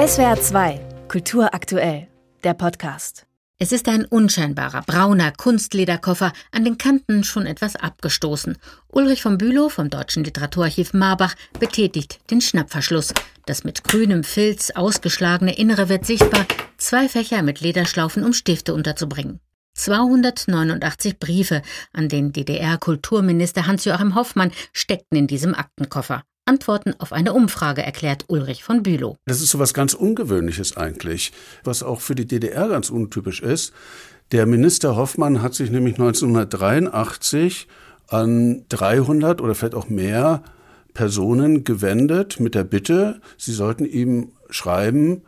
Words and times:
SWR 0.00 0.40
2, 0.40 0.80
Kultur 1.08 1.52
aktuell, 1.52 2.08
der 2.42 2.54
Podcast. 2.54 3.26
Es 3.58 3.70
ist 3.70 3.86
ein 3.86 4.06
unscheinbarer, 4.06 4.80
brauner 4.86 5.30
Kunstlederkoffer, 5.30 6.32
an 6.52 6.64
den 6.64 6.78
Kanten 6.78 7.22
schon 7.22 7.44
etwas 7.44 7.76
abgestoßen. 7.76 8.56
Ulrich 8.88 9.20
von 9.20 9.36
Bülow 9.36 9.68
vom 9.68 9.90
Deutschen 9.90 10.24
Literaturarchiv 10.24 10.94
Marbach 10.94 11.34
betätigt 11.58 12.18
den 12.30 12.40
Schnappverschluss. 12.40 13.12
Das 13.44 13.62
mit 13.62 13.84
grünem 13.84 14.24
Filz 14.24 14.70
ausgeschlagene 14.70 15.58
Innere 15.58 15.90
wird 15.90 16.06
sichtbar, 16.06 16.46
zwei 16.78 17.06
Fächer 17.06 17.42
mit 17.42 17.60
Lederschlaufen, 17.60 18.24
um 18.24 18.32
Stifte 18.32 18.72
unterzubringen. 18.72 19.40
289 19.74 21.18
Briefe 21.18 21.60
an 21.92 22.08
den 22.08 22.32
DDR-Kulturminister 22.32 23.66
Hans-Joachim 23.66 24.14
Hoffmann 24.14 24.52
steckten 24.72 25.18
in 25.18 25.26
diesem 25.26 25.54
Aktenkoffer. 25.54 26.22
Antworten 26.50 26.94
auf 26.98 27.12
eine 27.12 27.32
Umfrage, 27.32 27.80
erklärt 27.80 28.24
Ulrich 28.26 28.64
von 28.64 28.82
Bülow. 28.82 29.16
Das 29.24 29.40
ist 29.40 29.50
so 29.50 29.60
was 29.60 29.72
ganz 29.72 29.94
Ungewöhnliches 29.94 30.76
eigentlich, 30.76 31.30
was 31.62 31.84
auch 31.84 32.00
für 32.00 32.16
die 32.16 32.26
DDR 32.26 32.68
ganz 32.68 32.90
untypisch 32.90 33.40
ist. 33.40 33.72
Der 34.32 34.46
Minister 34.46 34.96
Hoffmann 34.96 35.42
hat 35.42 35.54
sich 35.54 35.70
nämlich 35.70 35.94
1983 35.94 37.68
an 38.08 38.64
300 38.68 39.40
oder 39.40 39.54
vielleicht 39.54 39.76
auch 39.76 39.88
mehr 39.88 40.42
Personen 40.92 41.62
gewendet 41.62 42.40
mit 42.40 42.56
der 42.56 42.64
Bitte, 42.64 43.20
sie 43.38 43.52
sollten 43.52 43.84
ihm 43.84 44.32
schreiben, 44.50 45.22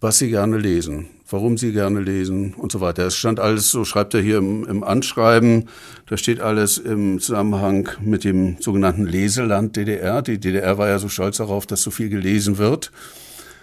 was 0.00 0.18
sie 0.18 0.30
gerne 0.30 0.56
lesen 0.56 1.10
warum 1.32 1.56
sie 1.56 1.72
gerne 1.72 2.00
lesen 2.00 2.54
und 2.54 2.70
so 2.70 2.80
weiter. 2.80 3.06
Es 3.06 3.16
stand 3.16 3.40
alles, 3.40 3.70
so 3.70 3.84
schreibt 3.84 4.14
er 4.14 4.20
hier 4.20 4.38
im, 4.38 4.64
im 4.64 4.84
Anschreiben, 4.84 5.68
da 6.06 6.16
steht 6.16 6.40
alles 6.40 6.78
im 6.78 7.20
Zusammenhang 7.20 7.88
mit 8.00 8.24
dem 8.24 8.56
sogenannten 8.60 9.06
Leseland 9.06 9.76
DDR. 9.76 10.22
Die 10.22 10.38
DDR 10.38 10.78
war 10.78 10.88
ja 10.88 10.98
so 10.98 11.08
stolz 11.08 11.38
darauf, 11.38 11.66
dass 11.66 11.82
so 11.82 11.90
viel 11.90 12.08
gelesen 12.08 12.58
wird. 12.58 12.92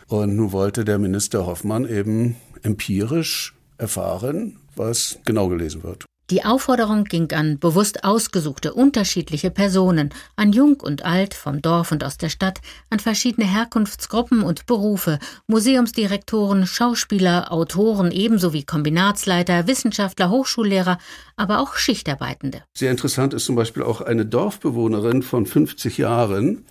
Und 0.08 0.36
nun 0.36 0.52
wollte 0.52 0.86
der 0.86 0.98
Minister 0.98 1.46
Hoffmann 1.46 1.88
eben 1.88 2.36
empirisch 2.64 3.54
erfahren, 3.78 4.58
was 4.76 5.20
genau 5.24 5.48
gelesen 5.48 5.84
wird. 5.84 6.09
Die 6.30 6.46
Aufforderung 6.46 7.06
ging 7.06 7.32
an 7.32 7.58
bewusst 7.58 8.04
ausgesuchte 8.04 8.76
unterschiedliche 8.76 9.50
Personen, 9.50 10.14
an 10.36 10.54
Jung 10.54 10.80
und 10.80 11.04
Alt, 11.04 11.34
vom 11.34 11.60
Dorf 11.60 11.92
und 11.92 12.04
aus 12.04 12.20
der 12.20 12.30
Stadt, 12.30 12.60
an 12.92 13.00
verschiedene 13.00 13.48
Herkunftsgruppen 13.48 14.44
und 14.44 14.68
Berufe, 14.68 15.18
Museumsdirektoren, 15.48 16.68
Schauspieler, 16.68 17.52
Autoren 17.52 18.12
ebenso 18.12 18.54
wie 18.54 18.64
Kombinatsleiter, 18.64 19.66
Wissenschaftler, 19.66 20.30
Hochschullehrer, 20.30 21.00
aber 21.36 21.62
auch 21.62 21.78
Schichtarbeitende. 21.78 22.62
Sehr 22.76 22.92
interessant 22.92 23.34
ist 23.34 23.46
zum 23.46 23.56
Beispiel 23.56 23.82
auch 23.82 24.02
eine 24.02 24.28
Dorfbewohnerin 24.28 25.24
von 25.24 25.48
50 25.48 25.98
Jahren, 25.98 26.64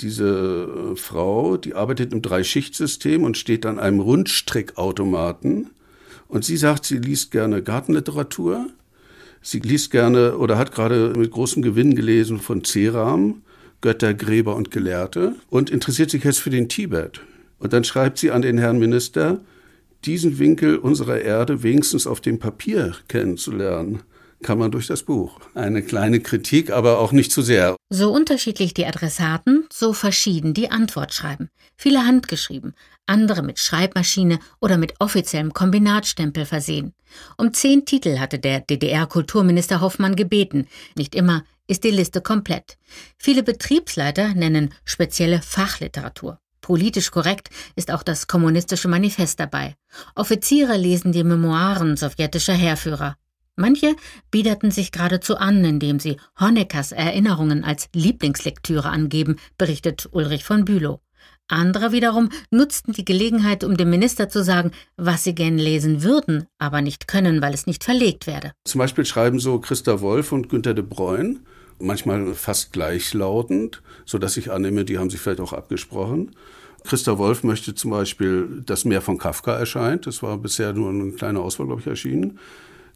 diese 0.00 0.94
äh, 0.94 0.96
Frau, 0.96 1.58
die 1.58 1.74
arbeitet 1.74 2.14
im 2.14 2.22
Dreischichtsystem 2.22 3.24
und 3.24 3.36
steht 3.36 3.66
an 3.66 3.78
einem 3.78 4.00
Rundstrickautomaten. 4.00 5.70
Und 6.28 6.46
sie 6.46 6.56
sagt, 6.56 6.86
sie 6.86 6.96
liest 6.96 7.30
gerne 7.30 7.62
Gartenliteratur, 7.62 8.70
Sie 9.42 9.58
liest 9.58 9.90
gerne 9.90 10.38
oder 10.38 10.56
hat 10.56 10.72
gerade 10.72 11.12
mit 11.16 11.30
großem 11.32 11.62
Gewinn 11.62 11.94
gelesen 11.94 12.38
von 12.38 12.64
Ceram, 12.64 13.42
Götter, 13.80 14.14
Gräber 14.14 14.54
und 14.54 14.70
Gelehrte 14.70 15.34
und 15.50 15.68
interessiert 15.68 16.10
sich 16.10 16.22
jetzt 16.22 16.38
für 16.38 16.50
den 16.50 16.68
Tibet. 16.68 17.20
Und 17.58 17.72
dann 17.72 17.84
schreibt 17.84 18.18
sie 18.18 18.30
an 18.30 18.42
den 18.42 18.58
Herrn 18.58 18.78
Minister, 18.78 19.40
diesen 20.04 20.38
Winkel 20.38 20.76
unserer 20.76 21.20
Erde 21.20 21.62
wenigstens 21.62 22.06
auf 22.06 22.20
dem 22.20 22.38
Papier 22.38 22.94
kennenzulernen 23.08 24.02
kann 24.42 24.58
man 24.58 24.70
durch 24.70 24.86
das 24.86 25.02
Buch. 25.02 25.40
Eine 25.54 25.82
kleine 25.82 26.20
Kritik, 26.20 26.70
aber 26.70 26.98
auch 26.98 27.12
nicht 27.12 27.32
zu 27.32 27.42
sehr. 27.42 27.76
So 27.90 28.12
unterschiedlich 28.12 28.74
die 28.74 28.86
Adressaten, 28.86 29.66
so 29.72 29.92
verschieden 29.92 30.54
die 30.54 30.70
Antwortschreiben. 30.70 31.50
Viele 31.76 32.06
handgeschrieben, 32.06 32.74
andere 33.06 33.42
mit 33.42 33.58
Schreibmaschine 33.58 34.38
oder 34.60 34.78
mit 34.78 34.94
offiziellem 35.00 35.52
Kombinatstempel 35.52 36.44
versehen. 36.46 36.94
Um 37.36 37.52
zehn 37.52 37.84
Titel 37.84 38.18
hatte 38.18 38.38
der 38.38 38.60
DDR-Kulturminister 38.60 39.80
Hoffmann 39.80 40.16
gebeten. 40.16 40.68
Nicht 40.96 41.14
immer 41.14 41.44
ist 41.66 41.84
die 41.84 41.90
Liste 41.90 42.20
komplett. 42.20 42.78
Viele 43.18 43.42
Betriebsleiter 43.42 44.34
nennen 44.34 44.74
spezielle 44.84 45.40
Fachliteratur. 45.42 46.38
Politisch 46.60 47.10
korrekt 47.10 47.50
ist 47.74 47.90
auch 47.90 48.04
das 48.04 48.28
kommunistische 48.28 48.88
Manifest 48.88 49.40
dabei. 49.40 49.74
Offiziere 50.14 50.76
lesen 50.76 51.12
die 51.12 51.24
Memoiren 51.24 51.96
sowjetischer 51.96 52.54
Heerführer. 52.54 53.16
Manche 53.56 53.96
biederten 54.30 54.70
sich 54.70 54.92
geradezu 54.92 55.36
an, 55.36 55.64
indem 55.64 56.00
sie 56.00 56.16
Honeckers 56.40 56.92
Erinnerungen 56.92 57.64
als 57.64 57.88
Lieblingslektüre 57.94 58.88
angeben, 58.88 59.36
berichtet 59.58 60.08
Ulrich 60.12 60.44
von 60.44 60.64
Bülow. 60.64 61.00
Andere 61.48 61.92
wiederum 61.92 62.30
nutzten 62.50 62.94
die 62.94 63.04
Gelegenheit, 63.04 63.62
um 63.62 63.76
dem 63.76 63.90
Minister 63.90 64.30
zu 64.30 64.42
sagen, 64.42 64.70
was 64.96 65.24
sie 65.24 65.34
gern 65.34 65.58
lesen 65.58 66.02
würden, 66.02 66.46
aber 66.58 66.80
nicht 66.80 67.08
können, 67.08 67.42
weil 67.42 67.52
es 67.52 67.66
nicht 67.66 67.84
verlegt 67.84 68.26
werde. 68.26 68.52
Zum 68.64 68.78
Beispiel 68.78 69.04
schreiben 69.04 69.38
so 69.38 69.58
Christa 69.58 70.00
Wolf 70.00 70.32
und 70.32 70.48
Günter 70.48 70.72
de 70.72 70.84
Bruyne, 70.84 71.40
manchmal 71.78 72.32
fast 72.32 72.72
gleichlautend, 72.72 73.82
so 74.06 74.16
dass 74.16 74.38
ich 74.38 74.50
annehme, 74.50 74.86
die 74.86 74.98
haben 74.98 75.10
sich 75.10 75.20
vielleicht 75.20 75.40
auch 75.40 75.52
abgesprochen. 75.52 76.34
Christa 76.84 77.18
Wolf 77.18 77.44
möchte 77.44 77.74
zum 77.74 77.90
Beispiel, 77.90 78.62
dass 78.64 78.86
mehr 78.86 79.02
von 79.02 79.18
Kafka 79.18 79.52
erscheint. 79.52 80.06
Das 80.06 80.22
war 80.22 80.38
bisher 80.38 80.72
nur 80.72 80.88
eine 80.88 81.12
kleine 81.12 81.40
Auswahl, 81.40 81.66
glaube 81.66 81.82
ich, 81.82 81.86
erschienen. 81.86 82.38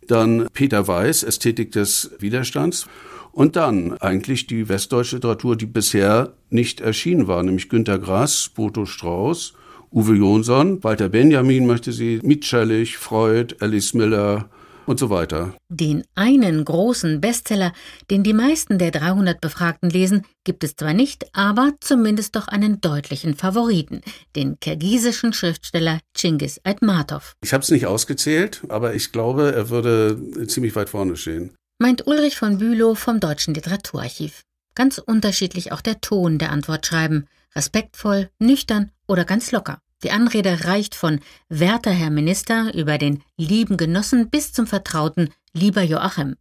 Dann 0.07 0.49
Peter 0.53 0.87
Weiß, 0.87 1.23
Ästhetik 1.23 1.73
des 1.73 2.11
Widerstands. 2.19 2.87
Und 3.33 3.57
dann 3.57 3.99
eigentlich 3.99 4.47
die 4.47 4.69
westdeutsche 4.69 5.17
Literatur, 5.17 5.57
die 5.57 5.67
bisher 5.67 6.33
nicht 6.49 6.81
erschienen 6.81 7.29
war, 7.29 7.43
nämlich 7.43 7.69
Günter 7.69 7.99
Grass, 7.99 8.51
Boto 8.55 8.87
Strauß, 8.87 9.53
Uwe 9.93 10.15
Jonsson, 10.15 10.83
Walter 10.83 11.09
Benjamin 11.11 11.67
möchte 11.67 11.93
sie, 11.93 12.21
Mitscherlich, 12.23 12.97
Freud, 12.97 13.57
Alice 13.61 13.93
Miller, 13.95 14.49
und 14.87 14.99
so 14.99 15.11
weiter. 15.11 15.55
Den 15.69 16.05
einen 16.15 16.65
großen 16.65 17.21
Bestseller, 17.21 17.73
den 18.11 18.23
die 18.23 18.33
meisten 18.33 18.79
der 18.79 18.91
300 18.91 19.41
Befragten 19.41 19.91
lesen, 19.91 20.25
gibt 20.45 20.65
es 20.65 20.77
zwar 20.77 20.95
nicht, 20.95 21.27
aber 21.35 21.75
zumindest 21.81 22.37
doch 22.37 22.49
einen 22.49 22.81
deutlichen 22.81 23.35
Favoriten, 23.35 24.01
den 24.35 24.59
kirgisischen 24.61 25.33
Schriftsteller 25.33 26.01
Chingis 26.17 26.61
Aitmatov. 26.65 27.35
Ich 27.43 27.53
habe 27.53 27.63
es 27.63 27.71
nicht 27.71 27.87
ausgezählt, 27.87 28.63
aber 28.69 28.95
ich 28.95 29.13
glaube, 29.13 29.53
er 29.55 29.71
würde 29.71 30.47
ziemlich 30.47 30.77
weit 30.77 30.89
vorne 30.89 31.17
stehen. 31.17 31.55
Meint 31.79 32.07
Ulrich 32.07 32.37
von 32.37 32.59
Bülow 32.59 32.95
vom 32.95 33.21
Deutschen 33.21 33.55
Literaturarchiv. 33.55 34.43
Ganz 34.75 34.99
unterschiedlich 34.99 35.73
auch 35.73 35.81
der 35.81 36.01
Ton 36.01 36.39
der 36.39 36.51
Antwort 36.51 36.87
schreiben. 36.87 37.27
Respektvoll, 37.55 38.31
nüchtern 38.39 38.91
oder 39.07 39.25
ganz 39.25 39.51
locker. 39.53 39.79
Die 40.03 40.11
Anrede 40.11 40.65
reicht 40.65 40.95
von 40.95 41.21
Werter 41.49 41.91
Herr 41.91 42.11
Minister 42.11 42.75
über 42.75 42.99
den 42.99 43.23
lieben 43.37 43.77
Genossen 43.77 44.29
bis 44.29 44.53
zum 44.53 44.67
Vertrauten 44.67 45.31
lieber 45.55 45.83
Joachim. 45.83 46.37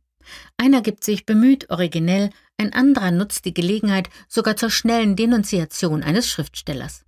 Einer 0.57 0.81
gibt 0.81 1.03
sich 1.03 1.25
bemüht, 1.25 1.69
originell, 1.69 2.31
ein 2.57 2.73
anderer 2.73 3.11
nutzt 3.11 3.45
die 3.45 3.53
Gelegenheit 3.53 4.09
sogar 4.27 4.57
zur 4.57 4.69
schnellen 4.69 5.15
Denunziation 5.15 6.03
eines 6.03 6.27
Schriftstellers. 6.27 7.05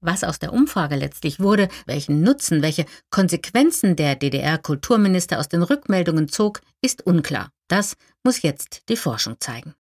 Was 0.00 0.24
aus 0.24 0.38
der 0.38 0.52
Umfrage 0.52 0.94
letztlich 0.96 1.40
wurde, 1.40 1.68
welchen 1.86 2.22
Nutzen, 2.22 2.62
welche 2.62 2.86
Konsequenzen 3.10 3.96
der 3.96 4.14
DDR-Kulturminister 4.14 5.38
aus 5.38 5.48
den 5.48 5.62
Rückmeldungen 5.62 6.28
zog, 6.28 6.60
ist 6.80 7.06
unklar. 7.06 7.50
Das 7.68 7.96
muss 8.22 8.42
jetzt 8.42 8.88
die 8.88 8.96
Forschung 8.96 9.36
zeigen. 9.40 9.74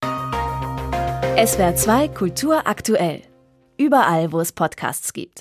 SWR 1.44 1.77
2 1.77 2.09
Kultur 2.09 2.66
aktuell. 2.66 3.22
Überall, 3.78 4.33
wo 4.33 4.41
es 4.41 4.53
Podcasts 4.53 5.12
gibt. 5.12 5.34